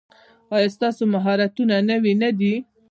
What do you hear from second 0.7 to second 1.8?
ستاسو مهارتونه